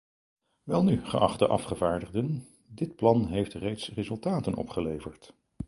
Welnu, 0.63 1.03
geachte 1.05 1.47
afgevaardigden, 1.47 2.47
dit 2.67 2.95
plan 2.95 3.27
heeft 3.27 3.53
reeds 3.53 3.89
resultaten 3.93 4.55
opgeleverd. 4.55 5.33